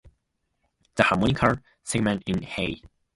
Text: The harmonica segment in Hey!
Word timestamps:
The 0.95 1.03
harmonica 1.03 1.61
segment 1.83 2.23
in 2.25 2.41
Hey! 2.41 2.81